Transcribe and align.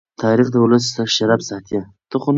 تاریخ 0.21 0.47
د 0.51 0.55
ولس 0.63 0.85
شرف 1.15 1.41
ساتي. 1.49 1.79